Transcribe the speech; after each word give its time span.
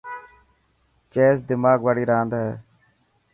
چيس 1.13 1.37
دماغ 1.49 1.79
واڙي 1.85 2.03
راند 2.11 2.31
هي. 2.41 2.49